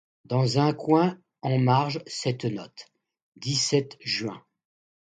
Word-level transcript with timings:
Dans 0.25 0.57
un 0.57 0.73
coin, 0.73 1.19
en 1.43 1.59
marge, 1.59 2.01
cette 2.07 2.45
note: 2.45 2.87
dix-sept 3.35 3.97
juin. 4.03 4.41